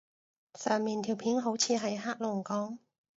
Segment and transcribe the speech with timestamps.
[0.55, 2.79] 上面條片好似係黑龍江